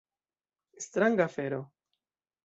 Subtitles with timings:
[0.85, 1.61] Stranga afero.